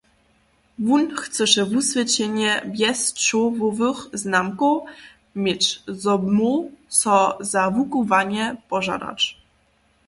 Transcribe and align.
Wón 0.85 1.03
chcyše 1.21 1.63
wuswědčenje 1.71 2.51
bjez 2.73 2.99
čołowych 3.25 3.99
znamkow 4.21 4.75
měć, 5.43 5.63
zo 6.01 6.13
móhł 6.35 6.65
so 6.99 7.17
za 7.51 7.63
wukubłanje 7.75 8.45
požadać. 8.71 9.19